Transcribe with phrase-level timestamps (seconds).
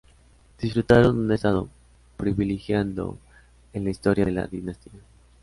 [0.59, 1.69] Disfrutaron un estado
[2.17, 3.19] privilegiado
[3.71, 4.99] en la historia de la dinastía.